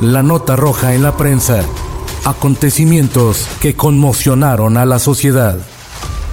La 0.00 0.22
nota 0.22 0.54
roja 0.54 0.94
en 0.94 1.02
la 1.02 1.16
prensa. 1.16 1.64
Acontecimientos 2.24 3.48
que 3.60 3.74
conmocionaron 3.74 4.76
a 4.76 4.86
la 4.86 5.00
sociedad. 5.00 5.58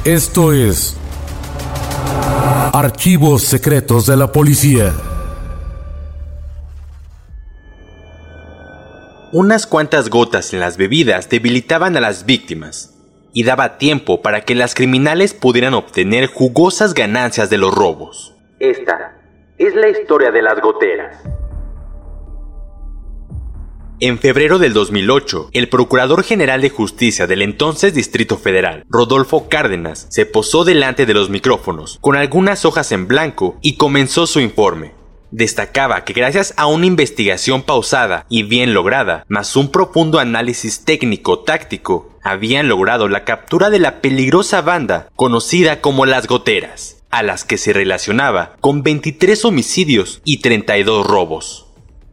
Esto 0.03 0.53
es 0.53 0.95
Archivos 2.73 3.41
Secretos 3.41 4.05
de 4.05 4.17
la 4.17 4.31
Policía. 4.31 4.93
Unas 9.31 9.65
cuantas 9.65 10.11
gotas 10.11 10.53
en 10.53 10.59
las 10.59 10.77
bebidas 10.77 11.27
debilitaban 11.27 11.97
a 11.97 12.01
las 12.01 12.27
víctimas 12.27 12.93
y 13.33 13.45
daba 13.45 13.79
tiempo 13.79 14.21
para 14.21 14.41
que 14.41 14.53
las 14.53 14.75
criminales 14.75 15.33
pudieran 15.33 15.73
obtener 15.73 16.27
jugosas 16.27 16.93
ganancias 16.93 17.49
de 17.49 17.57
los 17.57 17.73
robos. 17.73 18.35
Esta 18.59 19.17
es 19.57 19.73
la 19.73 19.89
historia 19.89 20.29
de 20.29 20.43
las 20.43 20.61
goteras. 20.61 21.17
En 24.01 24.19
febrero 24.19 24.59
del 24.59 24.73
2008, 24.73 25.51
el 25.53 25.69
Procurador 25.69 26.25
General 26.25 26.59
de 26.59 26.69
Justicia 26.69 27.27
del 27.27 27.41
entonces 27.41 27.93
Distrito 27.93 28.37
Federal, 28.37 28.83
Rodolfo 28.89 29.47
Cárdenas, 29.47 30.07
se 30.09 30.25
posó 30.25 30.65
delante 30.65 31.05
de 31.05 31.13
los 31.13 31.29
micrófonos 31.29 31.97
con 32.01 32.17
algunas 32.17 32.65
hojas 32.65 32.91
en 32.91 33.07
blanco 33.07 33.57
y 33.61 33.77
comenzó 33.77 34.27
su 34.27 34.41
informe. 34.41 34.91
Destacaba 35.31 36.03
que 36.03 36.11
gracias 36.11 36.53
a 36.57 36.65
una 36.65 36.87
investigación 36.87 37.63
pausada 37.63 38.25
y 38.27 38.43
bien 38.43 38.73
lograda, 38.73 39.23
más 39.29 39.55
un 39.55 39.71
profundo 39.71 40.19
análisis 40.19 40.83
técnico-táctico, 40.83 42.09
habían 42.21 42.67
logrado 42.67 43.07
la 43.07 43.23
captura 43.23 43.69
de 43.69 43.79
la 43.79 44.01
peligrosa 44.01 44.61
banda 44.61 45.07
conocida 45.15 45.79
como 45.79 46.05
las 46.05 46.27
goteras, 46.27 47.01
a 47.11 47.23
las 47.23 47.45
que 47.45 47.57
se 47.57 47.71
relacionaba 47.71 48.57
con 48.59 48.83
23 48.83 49.45
homicidios 49.45 50.21
y 50.25 50.41
32 50.41 51.07
robos 51.07 51.64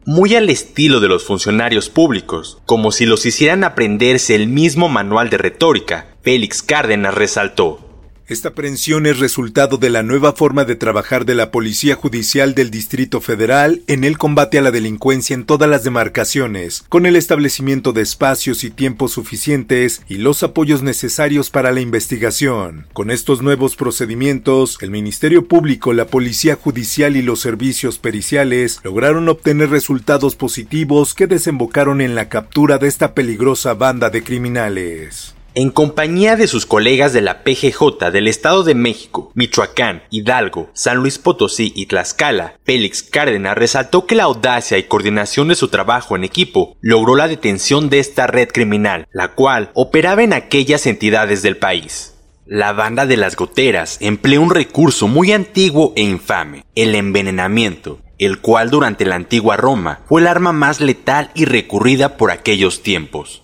muy 0.05 0.35
al 0.35 0.49
estilo 0.49 0.99
de 0.99 1.07
los 1.07 1.23
funcionarios 1.23 1.89
públicos, 1.89 2.59
como 2.65 2.91
si 2.91 3.05
los 3.05 3.25
hicieran 3.25 3.63
aprenderse 3.63 4.35
el 4.35 4.47
mismo 4.47 4.89
manual 4.89 5.29
de 5.29 5.37
retórica, 5.37 6.07
Félix 6.21 6.61
Cárdenas 6.61 7.13
resaltó. 7.13 7.92
Esta 8.33 8.49
aprehensión 8.49 9.05
es 9.05 9.19
resultado 9.19 9.77
de 9.77 9.91
la 9.91 10.01
nueva 10.01 10.33
forma 10.33 10.65
de 10.65 10.75
trabajar 10.75 11.23
de 11.23 11.35
la 11.35 11.51
Policía 11.51 11.93
Judicial 11.93 12.55
del 12.55 12.71
Distrito 12.71 13.21
Federal 13.21 13.83
en 13.85 14.03
el 14.03 14.17
combate 14.17 14.57
a 14.57 14.63
la 14.63 14.71
delincuencia 14.71 15.35
en 15.35 15.45
todas 15.45 15.69
las 15.69 15.83
demarcaciones, 15.83 16.83
con 16.89 17.05
el 17.05 17.15
establecimiento 17.15 17.93
de 17.93 18.01
espacios 18.01 18.63
y 18.63 18.71
tiempos 18.71 19.11
suficientes 19.11 20.01
y 20.09 20.15
los 20.15 20.41
apoyos 20.41 20.81
necesarios 20.81 21.51
para 21.51 21.71
la 21.71 21.81
investigación. 21.81 22.87
Con 22.93 23.11
estos 23.11 23.43
nuevos 23.43 23.75
procedimientos, 23.75 24.79
el 24.81 24.89
Ministerio 24.89 25.47
Público, 25.47 25.93
la 25.93 26.07
Policía 26.07 26.55
Judicial 26.55 27.15
y 27.15 27.21
los 27.21 27.39
servicios 27.39 27.99
periciales 27.99 28.79
lograron 28.83 29.29
obtener 29.29 29.69
resultados 29.69 30.35
positivos 30.35 31.13
que 31.13 31.27
desembocaron 31.27 32.01
en 32.01 32.15
la 32.15 32.29
captura 32.29 32.79
de 32.79 32.87
esta 32.87 33.13
peligrosa 33.13 33.75
banda 33.75 34.09
de 34.09 34.23
criminales. 34.23 35.35
En 35.55 35.69
compañía 35.69 36.35
de 36.35 36.47
sus 36.47 36.65
colegas 36.65 37.13
de 37.13 37.21
la 37.21 37.43
PGJ 37.43 38.09
del 38.11 38.27
Estado 38.27 38.63
de 38.63 38.73
México, 38.73 39.31
Michoacán, 39.35 40.01
Hidalgo, 40.09 40.71
San 40.73 40.97
Luis 40.97 41.19
Potosí 41.19 41.71
y 41.75 41.85
Tlaxcala, 41.85 42.55
Félix 42.63 43.03
Cárdenas 43.03 43.55
resaltó 43.55 44.07
que 44.07 44.15
la 44.15 44.23
audacia 44.23 44.79
y 44.79 44.83
coordinación 44.83 45.49
de 45.49 45.55
su 45.55 45.67
trabajo 45.67 46.15
en 46.15 46.23
equipo 46.23 46.75
logró 46.81 47.15
la 47.15 47.27
detención 47.27 47.91
de 47.91 47.99
esta 47.99 48.25
red 48.25 48.49
criminal, 48.51 49.07
la 49.13 49.35
cual 49.35 49.69
operaba 49.75 50.23
en 50.23 50.33
aquellas 50.33 50.87
entidades 50.87 51.43
del 51.43 51.57
país. 51.57 52.15
La 52.47 52.73
banda 52.73 53.05
de 53.05 53.17
las 53.17 53.35
goteras 53.35 53.99
empleó 54.01 54.41
un 54.41 54.49
recurso 54.49 55.07
muy 55.07 55.33
antiguo 55.33 55.93
e 55.95 56.01
infame, 56.01 56.65
el 56.73 56.95
envenenamiento, 56.95 57.99
el 58.17 58.39
cual 58.39 58.71
durante 58.71 59.05
la 59.05 59.15
antigua 59.15 59.55
Roma 59.55 59.99
fue 60.07 60.21
el 60.21 60.27
arma 60.27 60.51
más 60.51 60.81
letal 60.81 61.29
y 61.35 61.45
recurrida 61.45 62.17
por 62.17 62.31
aquellos 62.31 62.81
tiempos 62.81 63.42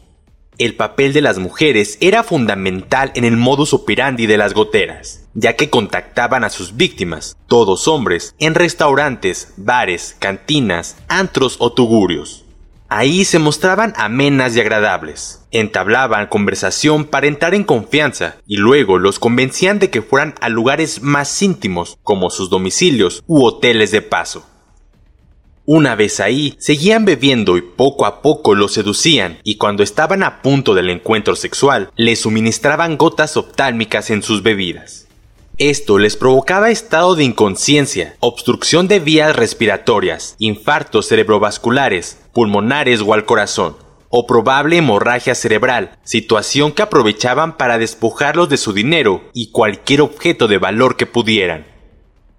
el 0.59 0.75
papel 0.75 1.14
de 1.14 1.22
las 1.22 1.40
mujeres 1.40 1.97
era 2.02 2.22
fundamental 2.22 3.12
en 3.16 3.24
el 3.24 3.38
modus 3.38 3.74
operandi 3.74 4.28
de 4.28 4.38
las 4.38 4.53
goteras, 4.53 5.28
ya 5.34 5.56
que 5.56 5.70
contactaban 5.70 6.44
a 6.44 6.50
sus 6.50 6.75
víctimas, 6.75 7.38
todos 7.47 7.88
hombres, 7.88 8.36
en 8.40 8.56
restaurantes, 8.56 9.53
bares, 9.56 10.18
cantinas, 10.19 10.98
antros 11.08 11.56
o 11.59 11.72
tugurios. 11.72 12.46
Ahí 12.90 13.24
se 13.24 13.40
mostraban 13.40 13.94
amenas 13.96 14.56
y 14.56 14.59
agradables, 14.59 15.46
entablaban 15.52 16.28
conversación 16.28 17.06
para 17.06 17.28
entrar 17.28 17.53
en 17.53 17.64
confianza 17.64 18.38
y 18.46 18.58
luego 18.58 18.98
los 18.98 19.19
convencían 19.19 19.80
de 19.80 19.90
que 19.90 20.02
fueran 20.02 20.36
a 20.42 20.50
lugares 20.50 21.02
más 21.02 21.42
íntimos 21.42 21.98
como 22.03 22.31
sus 22.31 22.50
domicilios 22.50 23.24
u 23.28 23.46
hoteles 23.46 23.92
de 23.92 24.02
paso. 24.02 24.46
Una 25.66 25.96
vez 25.96 26.20
ahí, 26.20 26.56
seguían 26.58 27.06
bebiendo 27.06 27.58
y 27.58 27.62
poco 27.62 28.06
a 28.06 28.22
poco 28.22 28.56
lo 28.56 28.68
seducían, 28.68 29.38
y 29.44 29.58
cuando 29.58 29.84
estaban 29.84 30.24
a 30.24 30.42
punto 30.42 30.74
del 30.74 30.90
encuentro 30.90 31.36
sexual, 31.36 31.92
les 31.96 32.22
suministraban 32.22 32.97
gotas 32.97 33.38
oftálmicas 33.38 34.09
en 34.09 34.24
sus 34.24 34.42
bebidas. 34.42 35.08
Esto 35.59 35.98
les 35.98 36.16
provocaba 36.16 36.72
estado 36.72 37.16
de 37.16 37.25
inconsciencia, 37.25 38.16
obstrucción 38.22 38.88
de 38.88 39.02
vías 39.02 39.36
respiratorias, 39.36 40.36
infartos 40.40 41.08
cerebrovasculares, 41.08 42.18
pulmonares 42.31 43.02
o 43.02 43.14
al 43.14 43.25
corazón, 43.25 43.75
o 44.08 44.25
probable 44.25 44.78
hemorragia 44.78 45.36
cerebral, 45.36 45.98
situación 46.03 46.72
que 46.72 46.81
aprovechaban 46.81 47.58
para 47.58 47.78
despojarlos 47.78 48.48
de 48.48 48.58
su 48.58 48.74
dinero 48.74 49.30
y 49.34 49.52
cualquier 49.52 50.02
objeto 50.02 50.48
de 50.48 50.58
valor 50.58 50.96
que 50.96 51.06
pudieran. 51.06 51.68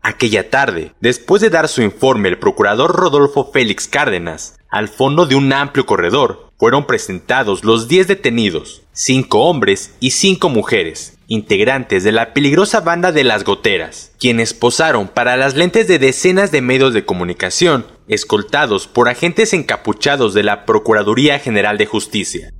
Aquella 0.02 0.48
tarde, 0.48 0.94
después 1.00 1.42
de 1.42 1.50
dar 1.50 1.68
su 1.68 1.82
informe 1.82 2.30
el 2.30 2.38
procurador 2.38 2.96
Rodolfo 2.96 3.50
Félix 3.52 3.86
Cárdenas, 3.86 4.58
al 4.70 4.88
fondo 4.88 5.26
de 5.26 5.34
un 5.34 5.52
amplio 5.52 5.84
corredor, 5.84 6.48
fueron 6.58 6.86
presentados 6.86 7.64
los 7.64 7.86
10 7.86 8.08
detenidos, 8.08 8.82
5 8.92 9.38
hombres 9.40 9.94
y 10.00 10.12
5 10.12 10.48
mujeres, 10.48 11.18
integrantes 11.26 12.02
de 12.02 12.12
la 12.12 12.32
peligrosa 12.32 12.80
banda 12.80 13.12
de 13.12 13.24
las 13.24 13.44
goteras, 13.44 14.12
quienes 14.18 14.54
posaron 14.54 15.08
para 15.08 15.36
las 15.36 15.54
lentes 15.54 15.86
de 15.86 15.98
decenas 15.98 16.50
de 16.50 16.62
medios 16.62 16.94
de 16.94 17.04
comunicación, 17.04 17.86
escoltados 18.08 18.88
por 18.88 19.08
agentes 19.08 19.52
encapuchados 19.52 20.32
de 20.32 20.42
la 20.42 20.64
Procuraduría 20.64 21.38
General 21.38 21.76
de 21.76 21.86
Justicia. 21.86 22.52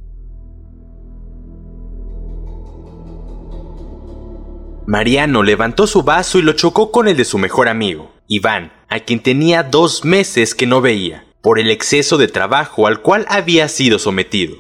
Mariano 4.91 5.45
levantó 5.45 5.87
su 5.87 6.03
vaso 6.03 6.41
y 6.41 6.43
lo 6.43 6.55
chocó 6.55 6.91
con 6.91 7.07
el 7.07 7.17
de 7.17 7.25
su 7.25 7.39
mejor 7.39 7.69
amigo, 7.69 8.13
Iván, 8.27 8.73
a 8.89 8.99
quien 8.99 9.21
tenía 9.21 9.63
dos 9.63 10.05
meses 10.05 10.53
que 10.53 10.67
no 10.67 10.81
veía, 10.81 11.27
por 11.43 11.61
el 11.61 11.71
exceso 11.71 12.19
de 12.19 12.27
trabajo 12.27 12.89
al 12.89 13.01
cual 13.01 13.25
había 13.29 13.69
sido 13.69 14.01
sometido. 14.01 14.57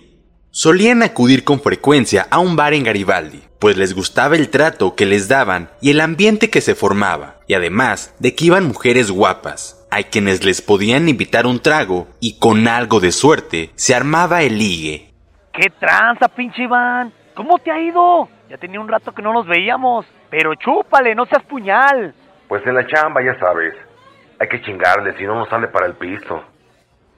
Solían 0.52 1.02
acudir 1.02 1.42
con 1.42 1.60
frecuencia 1.60 2.28
a 2.30 2.38
un 2.38 2.54
bar 2.54 2.74
en 2.74 2.84
Garibaldi, 2.84 3.42
pues 3.58 3.76
les 3.76 3.92
gustaba 3.92 4.36
el 4.36 4.50
trato 4.50 4.94
que 4.94 5.04
les 5.04 5.26
daban 5.26 5.70
y 5.80 5.90
el 5.90 6.00
ambiente 6.00 6.48
que 6.48 6.60
se 6.60 6.76
formaba, 6.76 7.40
y 7.48 7.54
además 7.54 8.14
de 8.20 8.36
que 8.36 8.44
iban 8.44 8.68
mujeres 8.68 9.10
guapas, 9.10 9.84
a 9.90 10.04
quienes 10.04 10.44
les 10.44 10.62
podían 10.62 11.08
invitar 11.08 11.44
un 11.44 11.58
trago 11.58 12.06
y 12.20 12.38
con 12.38 12.68
algo 12.68 13.00
de 13.00 13.10
suerte 13.10 13.72
se 13.74 13.96
armaba 13.96 14.44
el 14.44 14.60
ligue. 14.60 15.12
¿Qué 15.52 15.70
tranza, 15.80 16.28
pinche 16.28 16.62
Iván? 16.62 17.12
¿Cómo 17.34 17.58
te 17.58 17.72
ha 17.72 17.80
ido? 17.80 18.28
Ya 18.48 18.58
tenía 18.58 18.80
un 18.80 18.86
rato 18.86 19.12
que 19.12 19.22
no 19.22 19.32
nos 19.32 19.48
veíamos. 19.48 20.06
Pero 20.30 20.54
chúpale, 20.54 21.14
no 21.14 21.26
seas 21.26 21.42
puñal. 21.44 22.14
Pues 22.48 22.64
en 22.66 22.74
la 22.74 22.86
chamba, 22.86 23.20
ya 23.22 23.38
sabes. 23.38 23.74
Hay 24.38 24.48
que 24.48 24.62
chingarle, 24.62 25.16
si 25.18 25.24
no 25.24 25.34
nos 25.34 25.48
sale 25.48 25.68
para 25.68 25.86
el 25.86 25.94
pisto. 25.94 26.42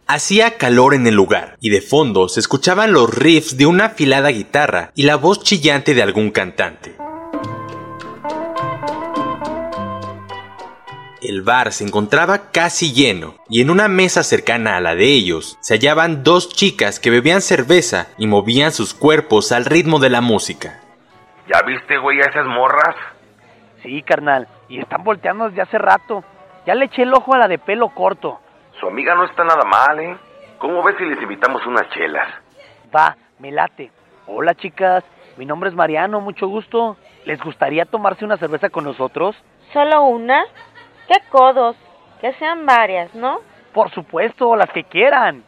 Hacía 0.06 0.58
calor 0.58 0.94
en 0.94 1.06
el 1.06 1.14
lugar, 1.14 1.56
y 1.60 1.70
de 1.70 1.80
fondo 1.80 2.28
se 2.28 2.40
escuchaban 2.40 2.92
los 2.92 3.14
riffs 3.14 3.56
de 3.56 3.66
una 3.66 3.86
afilada 3.86 4.30
guitarra 4.30 4.90
y 4.94 5.04
la 5.04 5.16
voz 5.16 5.42
chillante 5.42 5.94
de 5.94 6.02
algún 6.02 6.30
cantante. 6.30 6.96
El 11.22 11.42
bar 11.42 11.72
se 11.72 11.84
encontraba 11.84 12.50
casi 12.50 12.92
lleno, 12.92 13.36
y 13.48 13.60
en 13.60 13.70
una 13.70 13.86
mesa 13.86 14.24
cercana 14.24 14.76
a 14.76 14.80
la 14.80 14.96
de 14.96 15.04
ellos 15.04 15.56
se 15.60 15.74
hallaban 15.74 16.24
dos 16.24 16.48
chicas 16.48 16.98
que 16.98 17.10
bebían 17.10 17.40
cerveza 17.40 18.08
y 18.18 18.26
movían 18.26 18.72
sus 18.72 18.92
cuerpos 18.92 19.52
al 19.52 19.64
ritmo 19.64 20.00
de 20.00 20.10
la 20.10 20.20
música. 20.20 20.81
¿Ya 21.52 21.60
viste, 21.66 21.98
güey, 21.98 22.18
a 22.20 22.30
esas 22.30 22.46
morras? 22.46 22.96
Sí, 23.82 24.02
carnal, 24.02 24.48
y 24.68 24.80
están 24.80 25.04
volteando 25.04 25.48
desde 25.48 25.60
hace 25.60 25.76
rato. 25.76 26.24
Ya 26.64 26.74
le 26.74 26.86
eché 26.86 27.02
el 27.02 27.12
ojo 27.12 27.34
a 27.34 27.38
la 27.38 27.48
de 27.48 27.58
pelo 27.58 27.90
corto. 27.90 28.40
Su 28.80 28.86
amiga 28.86 29.14
no 29.14 29.24
está 29.24 29.44
nada 29.44 29.64
mal, 29.64 30.00
¿eh? 30.00 30.16
¿Cómo 30.58 30.82
ves 30.82 30.96
si 30.96 31.04
les 31.04 31.20
invitamos 31.20 31.66
unas 31.66 31.88
chelas? 31.90 32.28
Va, 32.94 33.16
me 33.38 33.50
late. 33.50 33.90
Hola, 34.26 34.54
chicas. 34.54 35.04
Mi 35.36 35.44
nombre 35.44 35.68
es 35.68 35.74
Mariano, 35.76 36.20
mucho 36.20 36.46
gusto. 36.46 36.96
¿Les 37.26 37.42
gustaría 37.42 37.84
tomarse 37.84 38.24
una 38.24 38.38
cerveza 38.38 38.70
con 38.70 38.84
nosotros? 38.84 39.36
¿Solo 39.74 40.04
una? 40.04 40.44
¡Qué 41.06 41.16
codos! 41.30 41.76
Que 42.20 42.32
sean 42.34 42.64
varias, 42.64 43.14
¿no? 43.14 43.40
Por 43.74 43.90
supuesto, 43.90 44.56
las 44.56 44.70
que 44.70 44.84
quieran. 44.84 45.44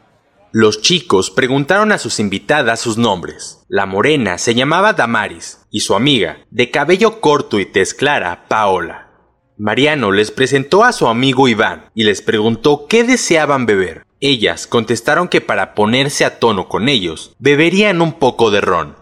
Los 0.57 0.79
chicos 0.79 1.31
preguntaron 1.31 1.91
a 1.91 1.97
sus 1.97 2.17
invitadas 2.17 2.79
sus 2.79 2.97
nombres. 2.97 3.65
La 3.67 3.85
morena 3.85 4.37
se 4.37 4.55
llamaba 4.55 4.93
Damaris 4.93 5.59
y 5.69 5.81
su 5.81 5.95
amiga, 5.95 6.45
de 6.49 6.71
cabello 6.71 7.19
corto 7.19 7.59
y 7.59 7.65
tez 7.65 7.93
clara, 7.93 8.45
Paola. 8.47 9.09
Mariano 9.57 10.13
les 10.13 10.31
presentó 10.31 10.85
a 10.85 10.93
su 10.93 11.09
amigo 11.09 11.49
Iván 11.49 11.89
y 11.93 12.05
les 12.05 12.21
preguntó 12.21 12.87
qué 12.87 13.03
deseaban 13.03 13.65
beber. 13.65 14.05
Ellas 14.21 14.65
contestaron 14.65 15.27
que 15.27 15.41
para 15.41 15.75
ponerse 15.75 16.23
a 16.23 16.39
tono 16.39 16.69
con 16.69 16.87
ellos, 16.87 17.35
beberían 17.37 18.01
un 18.01 18.13
poco 18.13 18.49
de 18.49 18.61
ron. 18.61 18.95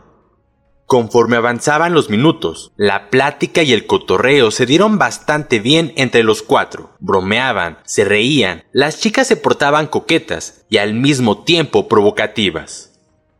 Conforme 0.93 1.37
avanzaban 1.37 1.95
los 1.95 2.11
minutos, 2.11 2.71
la 2.77 3.09
plática 3.09 3.63
y 3.63 3.73
el 3.73 3.87
cotorreo 3.87 4.51
se 4.51 4.67
dieron 4.67 4.99
bastante 4.99 5.59
bien 5.59 5.91
entre 5.95 6.21
los 6.21 6.43
cuatro. 6.43 6.91
Bromeaban, 6.99 7.79
se 7.83 8.05
reían, 8.05 8.65
las 8.73 8.99
chicas 8.99 9.25
se 9.25 9.35
portaban 9.35 9.87
coquetas 9.87 10.65
y 10.69 10.77
al 10.77 10.93
mismo 10.93 11.45
tiempo 11.45 11.87
provocativas. 11.87 12.91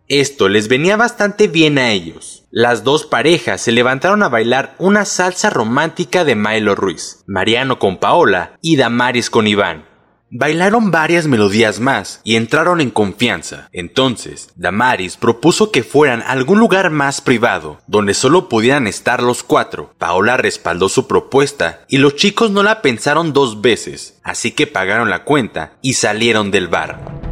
Esto 0.08 0.50
les 0.50 0.68
venía 0.68 0.98
bastante 0.98 1.48
bien 1.48 1.78
a 1.78 1.92
ellos. 1.92 2.44
Las 2.50 2.84
dos 2.84 3.06
parejas 3.06 3.62
se 3.62 3.72
levantaron 3.72 4.24
a 4.24 4.30
bailar 4.30 4.74
una 4.80 5.06
salsa 5.06 5.52
romántica 5.52 6.26
de 6.26 6.34
Milo 6.34 6.74
Ruiz, 6.74 7.24
Mariano 7.28 7.78
con 7.78 7.98
Paola 7.98 8.58
y 8.64 8.78
Damaris 8.78 9.30
con 9.30 9.46
Iván. 9.46 9.93
Bailaron 10.36 10.90
varias 10.90 11.28
melodías 11.28 11.80
más 11.80 12.20
y 12.24 12.38
entraron 12.38 12.82
en 12.82 12.90
confianza. 12.90 13.70
Entonces, 13.72 14.50
Damaris 14.56 15.16
propuso 15.16 15.70
que 15.70 15.84
fueran 15.84 16.24
a 16.24 16.32
algún 16.32 16.58
lugar 16.58 16.90
más 16.90 17.22
privado, 17.22 17.80
donde 17.86 18.16
solo 18.16 18.50
pudieran 18.50 18.88
estar 18.88 19.22
los 19.22 19.44
cuatro. 19.44 19.94
Paola 20.00 20.36
respaldó 20.36 20.90
su 20.90 21.08
propuesta 21.08 21.86
y 21.88 22.00
los 22.00 22.16
chicos 22.16 22.50
no 22.50 22.64
la 22.64 22.82
pensaron 22.82 23.32
dos 23.32 23.62
veces, 23.62 24.20
así 24.24 24.54
que 24.54 24.66
pagaron 24.66 25.12
la 25.12 25.24
cuenta 25.24 25.74
y 25.84 25.94
salieron 25.94 26.50
del 26.50 26.68
bar. 26.68 27.23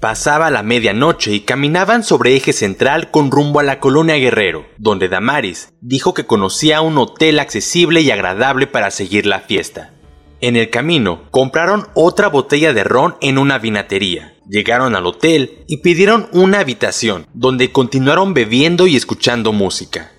Pasaba 0.00 0.50
la 0.50 0.62
medianoche 0.62 1.32
y 1.32 1.40
caminaban 1.40 2.04
sobre 2.04 2.36
eje 2.36 2.52
central 2.52 3.10
con 3.10 3.30
rumbo 3.30 3.60
a 3.60 3.62
la 3.62 3.80
colonia 3.80 4.16
Guerrero, 4.16 4.66
donde 4.76 5.08
Damaris 5.08 5.72
dijo 5.80 6.12
que 6.12 6.26
conocía 6.26 6.82
un 6.82 6.98
hotel 6.98 7.38
accesible 7.38 8.02
y 8.02 8.10
agradable 8.10 8.66
para 8.66 8.90
seguir 8.90 9.24
la 9.26 9.40
fiesta. 9.40 9.94
En 10.42 10.54
el 10.54 10.68
camino, 10.68 11.22
compraron 11.30 11.88
otra 11.94 12.28
botella 12.28 12.74
de 12.74 12.84
ron 12.84 13.16
en 13.22 13.38
una 13.38 13.58
vinatería. 13.58 14.34
Llegaron 14.48 14.94
al 14.94 15.06
hotel 15.06 15.64
y 15.66 15.78
pidieron 15.78 16.28
una 16.32 16.60
habitación, 16.60 17.26
donde 17.32 17.72
continuaron 17.72 18.34
bebiendo 18.34 18.86
y 18.86 18.96
escuchando 18.96 19.52
música. 19.52 20.12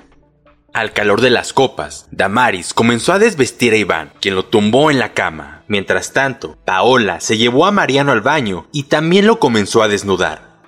Al 0.77 0.93
calor 0.93 1.21
de 1.21 1.31
las 1.31 1.53
copas, 1.53 2.05
Damaris 2.11 2.71
comenzó 2.71 3.11
a 3.11 3.17
desvestir 3.17 3.73
a 3.73 3.77
Iván, 3.77 4.11
quien 4.21 4.35
lo 4.35 4.45
tumbó 4.45 4.91
en 4.91 4.99
la 4.99 5.15
cama. 5.15 5.63
Mientras 5.67 6.13
tanto, 6.13 6.55
Paola 6.65 7.19
se 7.19 7.39
llevó 7.39 7.65
a 7.65 7.71
Mariano 7.71 8.11
al 8.11 8.21
baño 8.21 8.67
y 8.71 8.83
también 8.83 9.25
lo 9.25 9.39
comenzó 9.39 9.81
a 9.81 9.87
desnudar. 9.87 10.59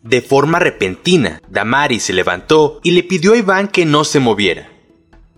De 0.00 0.22
forma 0.22 0.60
repentina, 0.60 1.42
Damaris 1.48 2.04
se 2.04 2.12
levantó 2.12 2.78
y 2.84 2.92
le 2.92 3.02
pidió 3.02 3.32
a 3.32 3.36
Iván 3.36 3.66
que 3.66 3.84
no 3.84 4.04
se 4.04 4.20
moviera. 4.20 4.70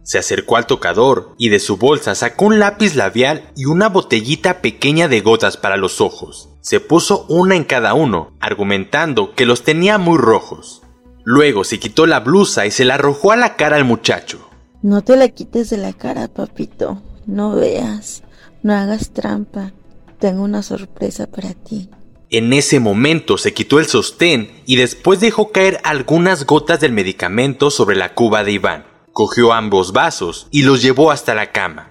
Se 0.02 0.18
acercó 0.18 0.58
al 0.58 0.66
tocador 0.66 1.34
y 1.38 1.48
de 1.48 1.58
su 1.58 1.78
bolsa 1.78 2.14
sacó 2.14 2.44
un 2.44 2.58
lápiz 2.58 2.94
labial 2.94 3.50
y 3.56 3.64
una 3.64 3.88
botellita 3.88 4.60
pequeña 4.60 5.08
de 5.08 5.22
gotas 5.22 5.56
para 5.56 5.78
los 5.78 6.02
ojos. 6.02 6.50
Se 6.60 6.80
puso 6.80 7.24
una 7.30 7.56
en 7.56 7.64
cada 7.64 7.94
uno, 7.94 8.36
argumentando 8.38 9.34
que 9.34 9.46
los 9.46 9.62
tenía 9.62 9.96
muy 9.96 10.18
rojos. 10.18 10.82
Luego 11.30 11.62
se 11.62 11.78
quitó 11.78 12.06
la 12.06 12.20
blusa 12.20 12.64
y 12.64 12.70
se 12.70 12.86
la 12.86 12.94
arrojó 12.94 13.32
a 13.32 13.36
la 13.36 13.54
cara 13.54 13.76
al 13.76 13.84
muchacho. 13.84 14.48
No 14.80 15.04
te 15.04 15.14
la 15.14 15.28
quites 15.28 15.68
de 15.68 15.76
la 15.76 15.92
cara, 15.92 16.26
papito. 16.26 17.02
No 17.26 17.54
veas. 17.54 18.22
No 18.62 18.72
hagas 18.72 19.10
trampa. 19.10 19.72
Tengo 20.18 20.42
una 20.42 20.62
sorpresa 20.62 21.26
para 21.26 21.52
ti. 21.52 21.90
En 22.30 22.54
ese 22.54 22.80
momento 22.80 23.36
se 23.36 23.52
quitó 23.52 23.78
el 23.78 23.84
sostén 23.84 24.62
y 24.64 24.76
después 24.76 25.20
dejó 25.20 25.52
caer 25.52 25.82
algunas 25.84 26.46
gotas 26.46 26.80
del 26.80 26.92
medicamento 26.92 27.70
sobre 27.70 27.94
la 27.94 28.14
cuba 28.14 28.42
de 28.42 28.52
Iván. 28.52 28.86
Cogió 29.12 29.52
ambos 29.52 29.92
vasos 29.92 30.48
y 30.50 30.62
los 30.62 30.80
llevó 30.80 31.10
hasta 31.10 31.34
la 31.34 31.52
cama. 31.52 31.90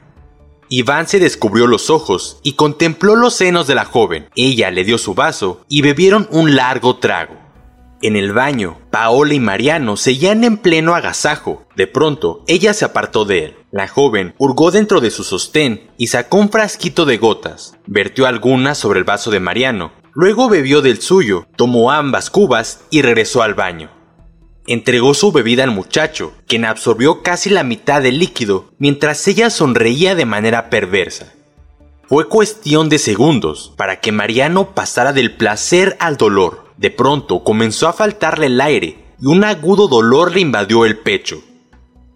Iván 0.68 1.08
se 1.08 1.20
descubrió 1.20 1.68
los 1.68 1.92
ojos 1.92 2.40
y 2.42 2.54
contempló 2.54 3.16
los 3.16 3.36
senos 3.36 3.68
de 3.68 3.76
la 3.76 3.86
joven. 3.86 4.30
Ella 4.36 4.72
le 4.72 4.84
dio 4.84 4.98
su 4.98 5.14
vaso 5.14 5.62
y 5.70 5.84
bebieron 5.84 6.28
un 6.32 6.56
largo 6.56 6.98
trago. 6.98 7.47
En 8.02 8.16
el 8.16 8.32
baño, 8.32 8.78
Paola 8.92 9.34
y 9.34 9.40
Mariano 9.40 9.98
seguían 9.98 10.44
en 10.44 10.58
pleno 10.58 10.94
agasajo. 10.94 11.66
De 11.76 11.88
pronto, 11.88 12.44
ella 12.48 12.76
se 12.76 12.86
apartó 12.86 13.26
de 13.26 13.46
él. 13.46 13.56
La 13.72 13.88
joven 13.88 14.36
hurgó 14.38 14.70
dentro 14.70 15.02
de 15.02 15.10
su 15.10 15.24
sostén 15.24 15.90
y 15.98 16.08
sacó 16.08 16.38
un 16.38 16.50
frasquito 16.50 17.06
de 17.06 17.18
gotas. 17.18 17.76
Vertió 17.88 18.28
algunas 18.28 18.78
sobre 18.78 19.00
el 19.00 19.04
vaso 19.04 19.32
de 19.32 19.40
Mariano. 19.40 19.94
Luego 20.14 20.48
bebió 20.48 20.82
del 20.84 21.02
suyo, 21.02 21.48
tomó 21.56 21.92
ambas 21.92 22.30
cubas 22.30 22.82
y 22.92 23.02
regresó 23.02 23.42
al 23.42 23.56
baño. 23.56 23.90
Entregó 24.68 25.16
su 25.16 25.32
bebida 25.32 25.64
al 25.64 25.72
muchacho, 25.72 26.34
quien 26.46 26.66
absorbió 26.66 27.24
casi 27.24 27.50
la 27.50 27.64
mitad 27.64 28.02
del 28.02 28.20
líquido, 28.20 28.74
mientras 28.78 29.28
ella 29.28 29.50
sonreía 29.50 30.14
de 30.14 30.26
manera 30.26 30.70
perversa. 30.70 31.34
Fue 32.08 32.28
cuestión 32.28 32.90
de 32.90 33.00
segundos 33.00 33.74
para 33.76 34.02
que 34.02 34.12
Mariano 34.12 34.76
pasara 34.76 35.14
del 35.14 35.36
placer 35.36 35.98
al 36.00 36.18
dolor. 36.18 36.67
De 36.78 36.92
pronto 36.92 37.44
comenzó 37.44 37.88
a 37.88 37.94
faltarle 37.94 38.48
el 38.48 38.62
aire 38.62 39.06
y 39.20 39.26
un 39.26 39.44
agudo 39.44 39.88
dolor 39.88 40.34
le 40.34 40.42
invadió 40.42 40.86
el 40.86 41.00
pecho. 41.00 41.44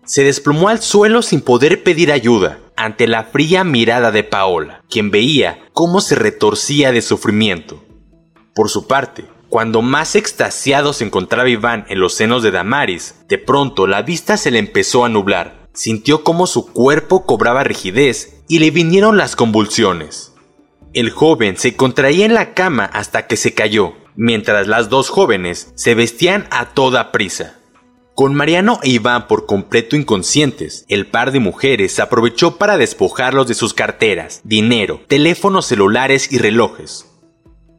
Se 0.06 0.24
desplomó 0.24 0.70
al 0.70 0.82
suelo 0.82 1.22
sin 1.22 1.42
poder 1.42 1.84
pedir 1.84 2.12
ayuda 2.12 2.60
ante 2.76 3.08
la 3.08 3.26
fría 3.26 3.64
mirada 3.64 4.12
de 4.12 4.24
Paola, 4.24 4.84
quien 4.90 5.12
veía 5.12 5.60
cómo 5.74 6.02
se 6.02 6.16
retorcía 6.16 6.92
de 6.92 7.02
sufrimiento. 7.02 7.84
Por 8.54 8.70
su 8.70 8.88
parte, 8.88 9.26
cuando 9.50 9.82
más 9.82 10.16
extasiado 10.16 10.94
se 10.94 11.06
encontraba 11.06 11.50
Iván 11.50 11.86
en 11.90 12.00
los 12.00 12.14
senos 12.14 12.42
de 12.42 12.52
Damaris, 12.52 13.16
de 13.28 13.38
pronto 13.38 13.86
la 13.86 14.02
vista 14.02 14.38
se 14.38 14.50
le 14.50 14.60
empezó 14.60 15.06
a 15.06 15.10
nublar. 15.10 15.68
Sintió 15.74 16.24
cómo 16.24 16.48
su 16.48 16.72
cuerpo 16.72 17.26
cobraba 17.26 17.64
rigidez 17.64 18.44
y 18.48 18.60
le 18.60 18.72
vinieron 18.72 19.18
las 19.18 19.36
convulsiones. 19.36 20.34
El 20.94 21.10
joven 21.10 21.58
se 21.58 21.76
contraía 21.76 22.26
en 22.26 22.34
la 22.34 22.54
cama 22.54 22.86
hasta 22.86 23.28
que 23.28 23.38
se 23.38 23.54
cayó, 23.54 23.94
mientras 24.16 24.68
las 24.68 24.90
dos 24.90 25.10
jóvenes 25.10 25.72
se 25.76 25.96
vestían 25.96 26.48
a 26.52 26.74
toda 26.74 27.12
prisa. 27.12 27.58
Con 28.14 28.36
Mariano 28.36 28.80
e 28.84 28.90
Iván 28.90 29.28
por 29.28 29.46
completo 29.46 29.96
inconscientes, 29.96 30.86
el 30.90 31.08
par 31.08 31.32
de 31.32 31.40
mujeres 31.40 32.00
aprovechó 32.00 32.58
para 32.58 32.78
despojarlos 32.78 33.48
de 33.48 33.54
sus 33.54 33.74
carteras, 33.74 34.42
dinero, 34.44 35.02
teléfonos 35.08 35.66
celulares 35.66 36.32
y 36.32 36.38
relojes. 36.38 37.08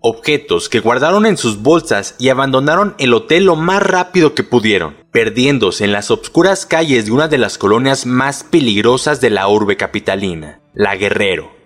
Objetos 0.00 0.68
que 0.68 0.80
guardaron 0.80 1.26
en 1.26 1.36
sus 1.36 1.62
bolsas 1.62 2.16
y 2.18 2.30
abandonaron 2.30 2.96
el 2.98 3.14
hotel 3.14 3.44
lo 3.44 3.54
más 3.54 3.82
rápido 3.84 4.34
que 4.34 4.42
pudieron, 4.42 4.96
perdiéndose 5.12 5.84
en 5.84 5.92
las 5.92 6.10
obscuras 6.10 6.66
calles 6.66 7.04
de 7.06 7.12
una 7.12 7.28
de 7.28 7.38
las 7.38 7.56
colonias 7.56 8.04
más 8.04 8.42
peligrosas 8.42 9.20
de 9.20 9.30
la 9.30 9.46
urbe 9.46 9.76
capitalina, 9.76 10.60
La 10.74 10.96
Guerrero. 10.96 11.61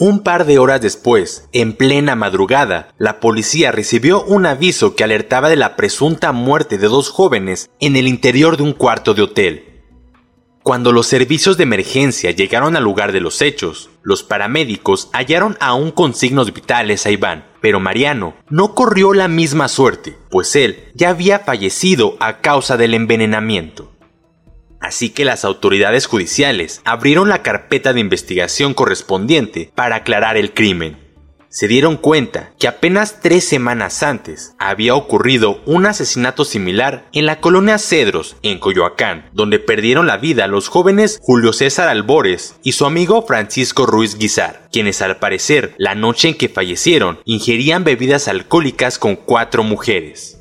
Un 0.00 0.20
par 0.20 0.44
de 0.44 0.60
horas 0.60 0.80
después, 0.80 1.48
en 1.52 1.72
plena 1.72 2.14
madrugada, 2.14 2.94
la 2.98 3.18
policía 3.18 3.72
recibió 3.72 4.22
un 4.22 4.46
aviso 4.46 4.94
que 4.94 5.02
alertaba 5.02 5.48
de 5.48 5.56
la 5.56 5.74
presunta 5.74 6.30
muerte 6.30 6.78
de 6.78 6.86
dos 6.86 7.10
jóvenes 7.10 7.68
en 7.80 7.96
el 7.96 8.06
interior 8.06 8.56
de 8.56 8.62
un 8.62 8.74
cuarto 8.74 9.12
de 9.14 9.22
hotel. 9.22 9.82
Cuando 10.62 10.92
los 10.92 11.08
servicios 11.08 11.56
de 11.56 11.64
emergencia 11.64 12.30
llegaron 12.30 12.76
al 12.76 12.84
lugar 12.84 13.10
de 13.10 13.20
los 13.20 13.42
hechos, 13.42 13.90
los 14.04 14.22
paramédicos 14.22 15.10
hallaron 15.12 15.56
aún 15.58 15.90
con 15.90 16.14
signos 16.14 16.54
vitales 16.54 17.04
a 17.04 17.10
Iván, 17.10 17.46
pero 17.60 17.80
Mariano 17.80 18.36
no 18.48 18.76
corrió 18.76 19.14
la 19.14 19.26
misma 19.26 19.66
suerte, 19.66 20.16
pues 20.30 20.54
él 20.54 20.92
ya 20.94 21.08
había 21.08 21.40
fallecido 21.40 22.16
a 22.20 22.40
causa 22.40 22.76
del 22.76 22.94
envenenamiento. 22.94 23.97
Así 24.80 25.10
que 25.10 25.24
las 25.24 25.44
autoridades 25.44 26.06
judiciales 26.06 26.80
abrieron 26.84 27.28
la 27.28 27.42
carpeta 27.42 27.92
de 27.92 28.00
investigación 28.00 28.74
correspondiente 28.74 29.72
para 29.74 29.96
aclarar 29.96 30.36
el 30.36 30.54
crimen 30.54 31.08
se 31.50 31.66
dieron 31.66 31.96
cuenta 31.96 32.52
que 32.58 32.68
apenas 32.68 33.20
tres 33.22 33.44
semanas 33.44 34.02
antes 34.02 34.54
había 34.58 34.94
ocurrido 34.94 35.60
un 35.64 35.86
asesinato 35.86 36.44
similar 36.44 37.08
en 37.12 37.26
la 37.26 37.40
colonia 37.40 37.78
Cedros, 37.78 38.36
en 38.42 38.58
Coyoacán, 38.58 39.30
donde 39.32 39.58
perdieron 39.58 40.06
la 40.06 40.18
vida 40.18 40.46
los 40.46 40.68
jóvenes 40.68 41.18
Julio 41.22 41.52
César 41.52 41.88
Albores 41.88 42.56
y 42.62 42.72
su 42.72 42.84
amigo 42.84 43.22
Francisco 43.22 43.86
Ruiz 43.86 44.18
Guizar, 44.18 44.68
quienes 44.70 45.00
al 45.00 45.16
parecer 45.16 45.74
la 45.78 45.94
noche 45.94 46.28
en 46.28 46.34
que 46.34 46.48
fallecieron 46.48 47.20
ingerían 47.24 47.82
bebidas 47.84 48.28
alcohólicas 48.28 48.98
con 48.98 49.16
cuatro 49.16 49.64
mujeres. 49.64 50.37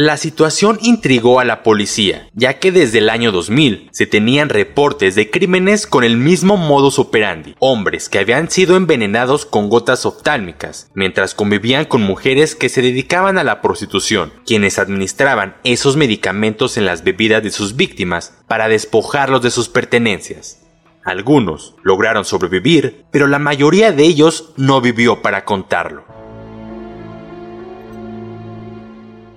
La 0.00 0.16
situación 0.16 0.78
intrigó 0.80 1.40
a 1.40 1.44
la 1.44 1.64
policía, 1.64 2.28
ya 2.32 2.60
que 2.60 2.70
desde 2.70 2.98
el 2.98 3.10
año 3.10 3.32
2000 3.32 3.88
se 3.90 4.06
tenían 4.06 4.48
reportes 4.48 5.16
de 5.16 5.28
crímenes 5.28 5.88
con 5.88 6.04
el 6.04 6.16
mismo 6.16 6.56
modus 6.56 7.00
operandi, 7.00 7.56
hombres 7.58 8.08
que 8.08 8.20
habían 8.20 8.48
sido 8.48 8.76
envenenados 8.76 9.44
con 9.44 9.68
gotas 9.68 10.06
oftálmicas, 10.06 10.88
mientras 10.94 11.34
convivían 11.34 11.84
con 11.84 12.02
mujeres 12.02 12.54
que 12.54 12.68
se 12.68 12.80
dedicaban 12.80 13.38
a 13.38 13.42
la 13.42 13.60
prostitución, 13.60 14.32
quienes 14.46 14.78
administraban 14.78 15.56
esos 15.64 15.96
medicamentos 15.96 16.76
en 16.76 16.86
las 16.86 17.02
bebidas 17.02 17.42
de 17.42 17.50
sus 17.50 17.74
víctimas 17.74 18.38
para 18.46 18.68
despojarlos 18.68 19.42
de 19.42 19.50
sus 19.50 19.68
pertenencias. 19.68 20.60
Algunos 21.04 21.74
lograron 21.82 22.24
sobrevivir, 22.24 23.04
pero 23.10 23.26
la 23.26 23.40
mayoría 23.40 23.90
de 23.90 24.04
ellos 24.04 24.52
no 24.56 24.80
vivió 24.80 25.22
para 25.22 25.44
contarlo. 25.44 26.17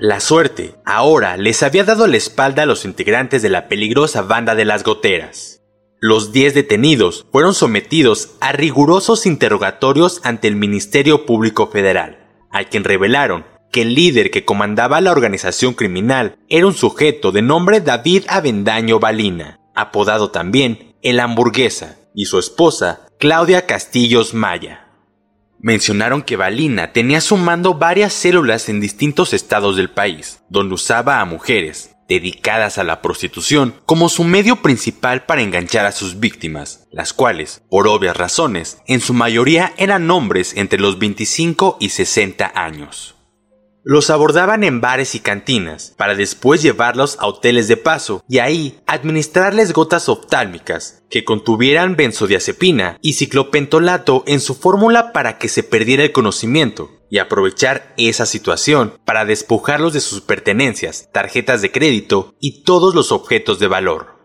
La 0.01 0.19
suerte 0.19 0.73
ahora 0.83 1.37
les 1.37 1.61
había 1.61 1.83
dado 1.83 2.07
la 2.07 2.17
espalda 2.17 2.63
a 2.63 2.65
los 2.65 2.85
integrantes 2.85 3.43
de 3.43 3.49
la 3.49 3.67
peligrosa 3.67 4.23
banda 4.23 4.55
de 4.55 4.65
las 4.65 4.83
goteras. 4.83 5.61
Los 5.99 6.31
10 6.31 6.55
detenidos 6.55 7.27
fueron 7.31 7.53
sometidos 7.53 8.31
a 8.39 8.51
rigurosos 8.51 9.27
interrogatorios 9.27 10.19
ante 10.23 10.47
el 10.47 10.55
Ministerio 10.55 11.27
Público 11.27 11.67
Federal, 11.67 12.17
a 12.49 12.63
quien 12.63 12.83
revelaron 12.83 13.45
que 13.71 13.83
el 13.83 13.93
líder 13.93 14.31
que 14.31 14.43
comandaba 14.43 15.01
la 15.01 15.11
organización 15.11 15.75
criminal 15.75 16.35
era 16.49 16.65
un 16.65 16.73
sujeto 16.73 17.31
de 17.31 17.43
nombre 17.43 17.79
David 17.79 18.23
Avendaño 18.27 18.97
Balina, 18.99 19.59
apodado 19.75 20.31
también 20.31 20.95
El 21.03 21.19
Hamburguesa, 21.19 21.99
y 22.15 22.25
su 22.25 22.39
esposa 22.39 23.01
Claudia 23.19 23.67
Castillos 23.67 24.33
Maya 24.33 24.90
mencionaron 25.61 26.21
que 26.23 26.35
Balina 26.35 26.91
tenía 26.91 27.21
su 27.21 27.37
mando 27.37 27.75
varias 27.75 28.13
células 28.13 28.67
en 28.69 28.81
distintos 28.81 29.33
estados 29.33 29.75
del 29.75 29.89
país, 29.89 30.43
donde 30.49 30.75
usaba 30.75 31.21
a 31.21 31.25
mujeres, 31.25 31.95
dedicadas 32.07 32.77
a 32.77 32.83
la 32.83 33.01
prostitución, 33.01 33.75
como 33.85 34.09
su 34.09 34.23
medio 34.25 34.57
principal 34.57 35.25
para 35.25 35.41
enganchar 35.41 35.85
a 35.85 35.93
sus 35.93 36.19
víctimas, 36.19 36.87
las 36.91 37.13
cuales, 37.13 37.61
por 37.69 37.87
obvias 37.87 38.17
razones, 38.17 38.79
en 38.85 38.99
su 38.99 39.13
mayoría 39.13 39.73
eran 39.77 40.11
hombres 40.11 40.53
entre 40.57 40.79
los 40.79 40.99
25 40.99 41.77
y 41.79 41.89
60 41.89 42.51
años. 42.53 43.15
Los 43.83 44.11
abordaban 44.11 44.63
en 44.63 44.79
bares 44.79 45.15
y 45.15 45.19
cantinas, 45.21 45.95
para 45.97 46.13
después 46.13 46.61
llevarlos 46.61 47.17
a 47.19 47.25
hoteles 47.25 47.67
de 47.67 47.77
paso 47.77 48.23
y 48.29 48.37
ahí 48.37 48.79
administrarles 48.85 49.73
gotas 49.73 50.07
oftálmicas 50.07 51.01
que 51.09 51.25
contuvieran 51.25 51.95
benzodiazepina 51.95 52.99
y 53.01 53.13
ciclopentolato 53.13 54.23
en 54.27 54.39
su 54.39 54.53
fórmula 54.53 55.11
para 55.13 55.39
que 55.39 55.49
se 55.49 55.63
perdiera 55.63 56.03
el 56.03 56.11
conocimiento 56.11 56.91
y 57.09 57.17
aprovechar 57.17 57.95
esa 57.97 58.27
situación 58.27 58.93
para 59.03 59.25
despojarlos 59.25 59.93
de 59.93 59.99
sus 59.99 60.21
pertenencias, 60.21 61.09
tarjetas 61.11 61.63
de 61.63 61.71
crédito 61.71 62.35
y 62.39 62.63
todos 62.63 62.93
los 62.93 63.11
objetos 63.11 63.57
de 63.57 63.67
valor. 63.67 64.20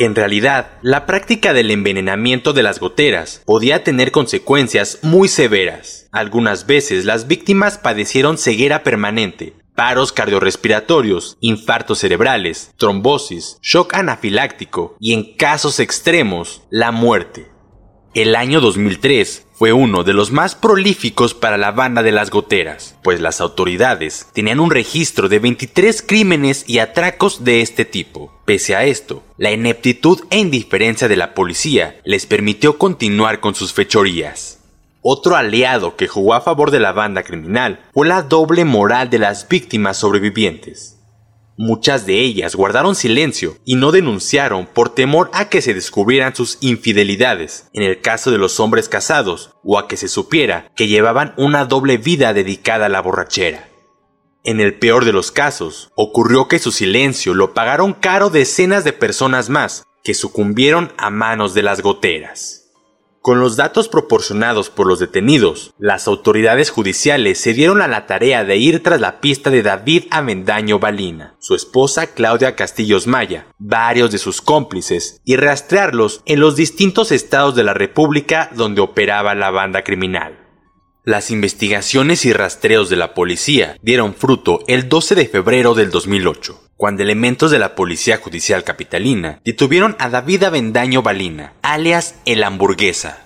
En 0.00 0.14
realidad, 0.14 0.78
la 0.80 1.06
práctica 1.06 1.52
del 1.52 1.72
envenenamiento 1.72 2.52
de 2.52 2.62
las 2.62 2.78
goteras 2.78 3.42
podía 3.44 3.82
tener 3.82 4.12
consecuencias 4.12 5.00
muy 5.02 5.26
severas. 5.26 6.06
Algunas 6.12 6.66
veces 6.66 7.04
las 7.04 7.26
víctimas 7.26 7.78
padecieron 7.78 8.38
ceguera 8.38 8.84
permanente, 8.84 9.54
paros 9.74 10.12
cardiorrespiratorios, 10.12 11.36
infartos 11.40 11.98
cerebrales, 11.98 12.70
trombosis, 12.76 13.58
shock 13.60 13.94
anafiláctico 13.94 14.96
y 15.00 15.14
en 15.14 15.34
casos 15.34 15.80
extremos, 15.80 16.62
la 16.70 16.92
muerte. 16.92 17.48
El 18.14 18.36
año 18.36 18.62
2003 18.62 19.44
fue 19.52 19.74
uno 19.74 20.02
de 20.02 20.14
los 20.14 20.32
más 20.32 20.54
prolíficos 20.54 21.34
para 21.34 21.58
la 21.58 21.72
banda 21.72 22.02
de 22.02 22.10
las 22.10 22.30
goteras, 22.30 22.96
pues 23.02 23.20
las 23.20 23.42
autoridades 23.42 24.26
tenían 24.32 24.60
un 24.60 24.70
registro 24.70 25.28
de 25.28 25.38
23 25.38 26.02
crímenes 26.02 26.64
y 26.66 26.78
atracos 26.78 27.44
de 27.44 27.60
este 27.60 27.84
tipo. 27.84 28.32
Pese 28.46 28.74
a 28.74 28.84
esto, 28.84 29.22
la 29.36 29.52
ineptitud 29.52 30.20
e 30.30 30.38
indiferencia 30.38 31.06
de 31.06 31.16
la 31.16 31.34
policía 31.34 32.00
les 32.04 32.24
permitió 32.24 32.78
continuar 32.78 33.40
con 33.40 33.54
sus 33.54 33.74
fechorías. 33.74 34.58
Otro 35.02 35.36
aliado 35.36 35.96
que 35.96 36.08
jugó 36.08 36.32
a 36.34 36.40
favor 36.40 36.70
de 36.70 36.80
la 36.80 36.92
banda 36.92 37.22
criminal 37.22 37.84
fue 37.92 38.08
la 38.08 38.22
doble 38.22 38.64
moral 38.64 39.10
de 39.10 39.18
las 39.18 39.46
víctimas 39.48 39.98
sobrevivientes. 39.98 40.97
Muchas 41.60 42.06
de 42.06 42.20
ellas 42.20 42.54
guardaron 42.54 42.94
silencio 42.94 43.56
y 43.64 43.74
no 43.74 43.90
denunciaron 43.90 44.66
por 44.66 44.94
temor 44.94 45.28
a 45.32 45.48
que 45.48 45.60
se 45.60 45.74
descubrieran 45.74 46.36
sus 46.36 46.56
infidelidades, 46.60 47.66
en 47.72 47.82
el 47.82 48.00
caso 48.00 48.30
de 48.30 48.38
los 48.38 48.60
hombres 48.60 48.88
casados, 48.88 49.50
o 49.64 49.76
a 49.76 49.88
que 49.88 49.96
se 49.96 50.06
supiera 50.06 50.70
que 50.76 50.86
llevaban 50.86 51.34
una 51.36 51.64
doble 51.64 51.98
vida 51.98 52.32
dedicada 52.32 52.86
a 52.86 52.88
la 52.88 53.02
borrachera. 53.02 53.68
En 54.44 54.60
el 54.60 54.78
peor 54.78 55.04
de 55.04 55.12
los 55.12 55.32
casos, 55.32 55.90
ocurrió 55.96 56.46
que 56.46 56.60
su 56.60 56.70
silencio 56.70 57.34
lo 57.34 57.54
pagaron 57.54 57.92
caro 57.92 58.30
decenas 58.30 58.84
de 58.84 58.92
personas 58.92 59.50
más, 59.50 59.82
que 60.04 60.14
sucumbieron 60.14 60.92
a 60.96 61.10
manos 61.10 61.54
de 61.54 61.64
las 61.64 61.82
goteras. 61.82 62.67
Con 63.28 63.40
los 63.40 63.56
datos 63.56 63.90
proporcionados 63.90 64.70
por 64.70 64.86
los 64.86 65.00
detenidos, 65.00 65.74
las 65.78 66.08
autoridades 66.08 66.70
judiciales 66.70 67.38
se 67.38 67.52
dieron 67.52 67.82
a 67.82 67.86
la 67.86 68.06
tarea 68.06 68.42
de 68.42 68.56
ir 68.56 68.82
tras 68.82 69.02
la 69.02 69.20
pista 69.20 69.50
de 69.50 69.62
David 69.62 70.04
Amendaño 70.10 70.78
Balina, 70.78 71.34
su 71.38 71.54
esposa 71.54 72.06
Claudia 72.06 72.56
Castillos 72.56 73.06
Maya, 73.06 73.48
varios 73.58 74.12
de 74.12 74.16
sus 74.16 74.40
cómplices 74.40 75.20
y 75.26 75.36
rastrearlos 75.36 76.22
en 76.24 76.40
los 76.40 76.56
distintos 76.56 77.12
estados 77.12 77.54
de 77.54 77.64
la 77.64 77.74
República 77.74 78.48
donde 78.54 78.80
operaba 78.80 79.34
la 79.34 79.50
banda 79.50 79.84
criminal. 79.84 80.37
Las 81.08 81.30
investigaciones 81.30 82.26
y 82.26 82.34
rastreos 82.34 82.90
de 82.90 82.96
la 82.96 83.14
policía 83.14 83.78
dieron 83.80 84.14
fruto 84.14 84.60
el 84.68 84.90
12 84.90 85.14
de 85.14 85.26
febrero 85.26 85.72
del 85.72 85.90
2008, 85.90 86.60
cuando 86.76 87.02
elementos 87.02 87.50
de 87.50 87.58
la 87.58 87.74
Policía 87.74 88.18
Judicial 88.18 88.62
Capitalina 88.62 89.40
detuvieron 89.42 89.96
a 90.00 90.10
David 90.10 90.44
Avendaño 90.44 91.00
Balina, 91.00 91.54
alias 91.62 92.16
El 92.26 92.44
Hamburguesa. 92.44 93.24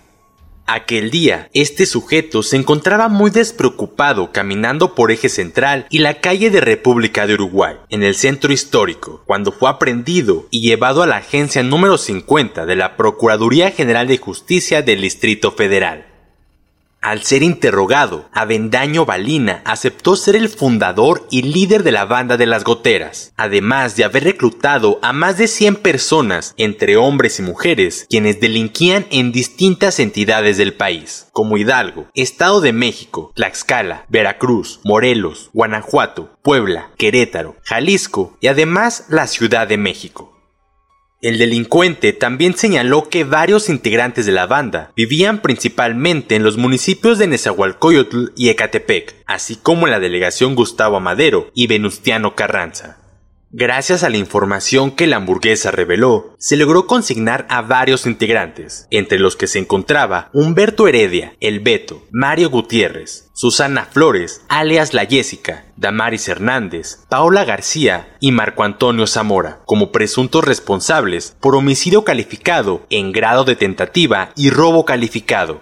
Aquel 0.65 1.11
día, 1.11 1.49
este 1.55 1.87
sujeto 1.87 2.45
se 2.45 2.57
encontraba 2.57 3.09
muy 3.09 3.33
despreocupado 3.33 4.31
caminando 4.31 4.95
por 4.95 5.11
eje 5.11 5.29
central 5.29 5.87
y 5.91 5.99
la 5.99 6.21
calle 6.21 6.51
de 6.51 6.61
República 6.61 7.27
de 7.27 7.35
Uruguay, 7.35 7.79
en 7.89 8.05
el 8.05 8.15
centro 8.15 8.53
histórico, 8.53 9.25
cuando 9.27 9.51
fue 9.51 9.69
aprendido 9.69 10.47
y 10.53 10.61
llevado 10.61 11.03
a 11.03 11.09
la 11.09 11.17
agencia 11.17 11.65
número 11.65 11.99
50 11.99 12.65
de 12.65 12.77
la 12.77 12.97
Procuraduría 12.97 13.73
General 13.73 14.07
de 14.07 14.19
Justicia 14.19 14.83
del 14.83 15.01
Distrito 15.01 15.51
Federal. 15.51 16.12
Al 17.03 17.25
ser 17.25 17.43
interrogado, 17.43 18.29
Avendaño 18.33 19.05
Balina 19.05 19.61
aceptó 19.65 20.15
ser 20.15 20.37
el 20.37 20.49
fundador 20.49 21.27
y 21.33 21.43
líder 21.43 21.83
de 21.83 21.91
la 21.91 22.05
banda 22.05 22.37
de 22.37 22.47
las 22.47 22.63
goteras, 22.63 23.33
además 23.37 23.97
de 23.97 24.05
haber 24.05 24.23
reclutado 24.23 25.01
a 25.03 25.13
más 25.13 25.37
de 25.37 25.49
100 25.49 25.77
personas, 25.77 26.55
entre 26.57 26.97
hombres 26.97 27.41
y 27.41 27.43
mujeres, 27.43 28.07
quienes 28.09 28.39
delinquían 28.39 29.07
en 29.11 29.33
distintas 29.33 29.99
entidades 29.99 30.59
del 30.59 30.75
país, 30.75 31.27
como 31.33 31.57
Hidalgo, 31.57 32.07
Estado 32.15 32.61
de 32.61 32.73
México, 32.73 33.33
Tlaxcala, 33.35 34.07
Veracruz, 34.09 34.79
Morelos, 34.85 35.51
Guanajuato, 35.53 36.39
Puebla, 36.41 36.93
Querétaro, 36.99 37.57
Jalisco 37.65 38.37
y 38.41 38.47
además 38.47 39.07
la 39.09 39.27
Ciudad 39.27 39.67
de 39.67 39.77
México. 39.77 40.33
El 41.23 41.39
delincuente 41.39 42.13
también 42.13 42.57
señaló 42.57 43.09
que 43.09 43.23
varios 43.23 43.69
integrantes 43.69 44.27
de 44.27 44.33
la 44.33 44.47
banda 44.47 44.91
vivían 44.97 45.41
principalmente 45.41 46.35
en 46.35 46.43
los 46.43 46.57
municipios 46.57 47.17
de 47.17 47.29
Nezahualcóyotl 47.29 48.33
y 48.35 48.49
Ecatepec, 48.49 49.15
así 49.27 49.55
como 49.55 49.87
en 49.87 49.93
la 49.93 50.01
delegación 50.01 50.57
Gustavo 50.57 50.97
Amadero 50.97 51.49
y 51.55 51.69
Venustiano 51.69 52.35
Carranza. 52.35 53.02
Gracias 53.55 54.03
a 54.03 54.09
la 54.09 54.17
información 54.17 54.93
que 54.93 55.07
la 55.07 55.17
hamburguesa 55.17 55.71
reveló, 55.71 56.35
se 56.39 56.57
logró 56.57 56.87
consignar 56.87 57.47
a 57.51 57.61
varios 57.61 58.07
integrantes, 58.07 58.87
entre 58.91 59.19
los 59.19 59.37
que 59.37 59.47
se 59.47 59.59
encontraba 59.59 60.31
Humberto 60.33 60.89
Heredia, 60.89 61.37
el 61.39 61.61
Beto, 61.61 62.03
Mario 62.11 62.49
Gutiérrez, 62.49 63.29
Susana 63.35 63.85
Flores, 63.85 64.43
alias 64.49 64.95
La 64.95 65.05
Jessica, 65.05 65.67
Damaris 65.77 66.29
Hernández, 66.29 67.01
Paola 67.11 67.45
García 67.45 68.17
y 68.21 68.33
Marco 68.33 68.65
Antonio 68.65 69.07
Zamora, 69.07 69.61
como 69.67 69.93
presuntos 69.93 70.45
responsables 70.45 71.37
por 71.39 71.55
homicidio 71.55 72.05
calificado 72.05 72.87
en 72.89 73.13
grado 73.13 73.45
de 73.45 73.57
tentativa 73.57 74.31
y 74.35 74.49
robo 74.49 74.87
calificado. 74.87 75.61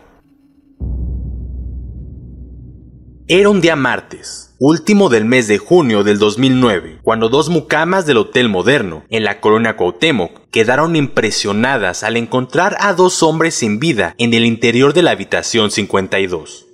Era 3.32 3.48
un 3.48 3.60
día 3.60 3.76
martes, 3.76 4.56
último 4.58 5.08
del 5.08 5.24
mes 5.24 5.46
de 5.46 5.58
junio 5.58 6.02
del 6.02 6.18
2009, 6.18 6.98
cuando 7.04 7.28
dos 7.28 7.48
mucamas 7.48 8.04
del 8.04 8.16
Hotel 8.16 8.48
Moderno, 8.48 9.04
en 9.08 9.22
la 9.22 9.40
colonia 9.40 9.76
Cuauhtémoc, 9.76 10.50
quedaron 10.50 10.96
impresionadas 10.96 12.02
al 12.02 12.16
encontrar 12.16 12.76
a 12.80 12.92
dos 12.92 13.22
hombres 13.22 13.54
sin 13.54 13.78
vida 13.78 14.16
en 14.18 14.34
el 14.34 14.44
interior 14.44 14.94
de 14.94 15.02
la 15.02 15.12
habitación 15.12 15.70
52. 15.70 16.66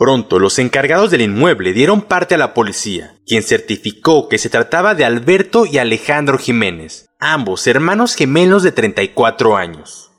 Pronto 0.00 0.40
los 0.40 0.58
encargados 0.58 1.12
del 1.12 1.20
inmueble 1.20 1.72
dieron 1.72 2.02
parte 2.02 2.34
a 2.34 2.38
la 2.38 2.54
policía, 2.54 3.14
quien 3.24 3.44
certificó 3.44 4.28
que 4.28 4.38
se 4.38 4.50
trataba 4.50 4.96
de 4.96 5.04
Alberto 5.04 5.64
y 5.64 5.78
Alejandro 5.78 6.38
Jiménez, 6.38 7.06
ambos 7.20 7.68
hermanos 7.68 8.16
gemelos 8.16 8.64
de 8.64 8.72
34 8.72 9.56
años. 9.56 10.09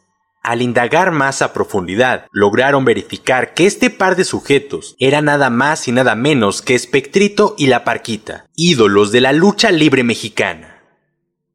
Al 0.44 0.64
indagar 0.64 1.12
más 1.12 1.44
a 1.44 1.54
profundidad, 1.54 2.26
lograron 2.32 2.84
verificar 2.84 3.54
que 3.54 3.68
este 3.68 3.92
par 3.92 4.16
de 4.16 4.24
sujetos 4.24 4.96
era 4.98 5.22
nada 5.22 5.52
más 5.52 5.88
y 5.88 5.92
nada 5.92 6.16
menos 6.16 6.64
que 6.64 6.74
Espectrito 6.74 7.54
y 7.60 7.68
la 7.68 7.84
Parquita, 7.84 8.48
ídolos 8.56 9.12
de 9.12 9.22
la 9.22 9.34
lucha 9.34 9.72
libre 9.72 10.04
mexicana. 10.04 10.82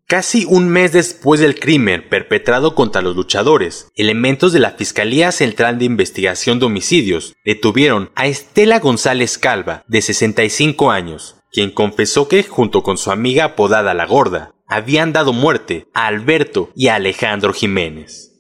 Casi 0.07 0.45
un 0.45 0.69
mes 0.69 0.93
después 0.93 1.41
del 1.41 1.59
crimen 1.59 2.09
perpetrado 2.09 2.77
contra 2.77 3.03
los 3.03 3.17
luchadores, 3.17 3.89
elementos 3.97 4.53
de 4.53 4.61
la 4.61 4.71
Fiscalía 4.71 5.33
Central 5.33 5.81
de 5.81 5.85
Investigación 5.85 6.61
de 6.61 6.67
Homicidios 6.67 7.35
detuvieron 7.45 8.13
a 8.15 8.29
Estela 8.29 8.79
González 8.79 9.37
Calva, 9.37 9.83
de 9.89 10.01
65 10.01 10.93
años, 10.93 11.35
quien 11.51 11.73
confesó 11.73 12.29
que, 12.29 12.45
junto 12.45 12.85
con 12.85 12.99
su 12.99 13.11
amiga 13.11 13.47
apodada 13.47 13.95
La 13.95 14.07
Gorda, 14.07 14.53
habían 14.69 15.13
dado 15.13 15.33
muerte 15.33 15.89
a 15.93 16.07
Alberto 16.07 16.71
y 16.77 16.87
a 16.87 16.95
Alejandro 16.95 17.53
Jiménez. 17.53 18.36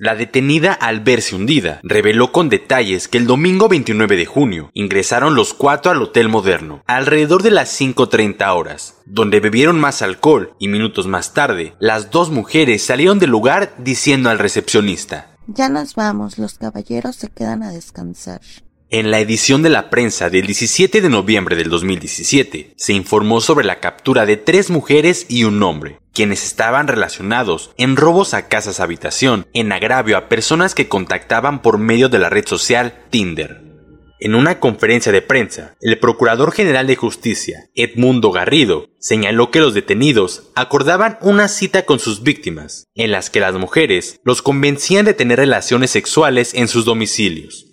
La 0.00 0.14
detenida 0.14 0.72
al 0.72 1.00
verse 1.00 1.36
hundida 1.36 1.78
reveló 1.82 2.32
con 2.32 2.48
detalles 2.48 3.06
que 3.06 3.18
el 3.18 3.26
domingo 3.26 3.68
29 3.68 4.16
de 4.16 4.24
junio 4.24 4.70
ingresaron 4.72 5.34
los 5.34 5.52
cuatro 5.52 5.92
al 5.92 6.00
Hotel 6.00 6.30
Moderno, 6.30 6.82
alrededor 6.86 7.42
de 7.42 7.50
las 7.50 7.78
5.30 7.78 8.56
horas, 8.56 8.94
donde 9.04 9.40
bebieron 9.40 9.78
más 9.78 10.00
alcohol 10.00 10.54
y 10.58 10.68
minutos 10.68 11.06
más 11.06 11.34
tarde, 11.34 11.74
las 11.80 12.10
dos 12.10 12.30
mujeres 12.30 12.82
salieron 12.82 13.18
del 13.18 13.28
lugar 13.28 13.74
diciendo 13.76 14.30
al 14.30 14.38
recepcionista, 14.38 15.36
Ya 15.48 15.68
nos 15.68 15.94
vamos, 15.94 16.38
los 16.38 16.54
caballeros 16.54 17.16
se 17.16 17.28
quedan 17.28 17.62
a 17.62 17.70
descansar. 17.70 18.40
En 18.88 19.10
la 19.10 19.20
edición 19.20 19.62
de 19.62 19.68
la 19.68 19.90
prensa 19.90 20.30
del 20.30 20.46
17 20.46 21.02
de 21.02 21.10
noviembre 21.10 21.56
del 21.56 21.68
2017, 21.68 22.72
se 22.74 22.92
informó 22.94 23.42
sobre 23.42 23.66
la 23.66 23.80
captura 23.80 24.24
de 24.24 24.38
tres 24.38 24.70
mujeres 24.70 25.26
y 25.28 25.44
un 25.44 25.62
hombre, 25.62 26.00
quienes 26.20 26.44
estaban 26.44 26.86
relacionados 26.86 27.70
en 27.78 27.96
robos 27.96 28.34
a 28.34 28.46
casas 28.46 28.78
habitación, 28.78 29.46
en 29.54 29.72
agravio 29.72 30.18
a 30.18 30.28
personas 30.28 30.74
que 30.74 30.86
contactaban 30.86 31.62
por 31.62 31.78
medio 31.78 32.10
de 32.10 32.18
la 32.18 32.28
red 32.28 32.46
social 32.46 33.06
Tinder. 33.08 33.62
En 34.18 34.34
una 34.34 34.60
conferencia 34.60 35.12
de 35.12 35.22
prensa, 35.22 35.76
el 35.80 35.98
Procurador 35.98 36.52
General 36.52 36.86
de 36.86 36.96
Justicia, 36.96 37.70
Edmundo 37.74 38.32
Garrido, 38.32 38.90
señaló 38.98 39.50
que 39.50 39.60
los 39.60 39.72
detenidos 39.72 40.50
acordaban 40.54 41.16
una 41.22 41.48
cita 41.48 41.86
con 41.86 41.98
sus 41.98 42.22
víctimas, 42.22 42.84
en 42.94 43.12
las 43.12 43.30
que 43.30 43.40
las 43.40 43.54
mujeres 43.54 44.20
los 44.22 44.42
convencían 44.42 45.06
de 45.06 45.14
tener 45.14 45.38
relaciones 45.38 45.90
sexuales 45.90 46.52
en 46.52 46.68
sus 46.68 46.84
domicilios. 46.84 47.69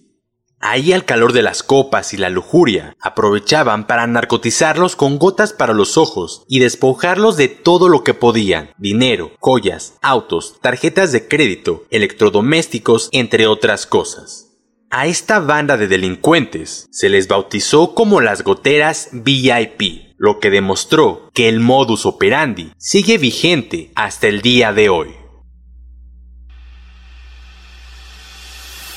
Ahí 0.60 0.92
al 0.92 1.06
calor 1.06 1.34
de 1.34 1.44
las 1.44 1.62
copas 1.62 2.14
y 2.14 2.18
la 2.18 2.30
lujuria, 2.30 2.98
aprovechaban 3.00 3.86
para 3.86 4.08
narcotizarlos 4.08 4.96
con 4.96 5.20
gotas 5.20 5.54
para 5.54 5.74
los 5.74 5.98
ojos 5.98 6.46
y 6.48 6.60
despojarlos 6.60 7.38
de 7.38 7.48
todo 7.48 7.90
lo 7.90 8.04
que 8.04 8.16
podían, 8.16 8.72
dinero, 8.78 9.32
joyas, 9.40 9.98
autos, 10.02 10.60
tarjetas 10.60 11.12
de 11.12 11.28
crédito, 11.28 11.86
electrodomésticos, 11.92 13.10
entre 13.12 13.46
otras 13.46 13.86
cosas. 13.86 14.48
A 14.90 15.06
esta 15.06 15.40
banda 15.40 15.78
de 15.78 15.88
delincuentes 15.88 16.88
se 16.92 17.10
les 17.10 17.28
bautizó 17.28 17.94
como 17.94 18.22
las 18.22 18.44
goteras 18.44 19.10
VIP, 19.12 20.16
lo 20.18 20.40
que 20.40 20.50
demostró 20.50 21.30
que 21.34 21.50
el 21.50 21.60
modus 21.60 22.06
operandi 22.06 22.72
sigue 22.78 23.18
vigente 23.18 23.92
hasta 23.96 24.28
el 24.28 24.42
día 24.42 24.74
de 24.74 24.90
hoy. 24.90 25.17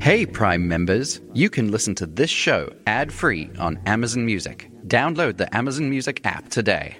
Hey, 0.00 0.24
Prime 0.24 0.66
members, 0.66 1.20
you 1.34 1.50
can 1.50 1.70
listen 1.70 1.94
to 1.96 2.06
this 2.06 2.30
show 2.30 2.72
ad 2.86 3.12
free 3.12 3.50
on 3.58 3.78
Amazon 3.84 4.24
Music. 4.24 4.70
Download 4.86 5.36
the 5.36 5.54
Amazon 5.54 5.90
Music 5.90 6.22
app 6.24 6.48
today. 6.48 6.96